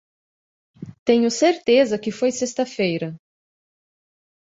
Tenho 1.05 1.29
certeza 1.29 1.99
que 2.03 2.09
foi 2.19 2.31
sexta-feira. 2.31 3.15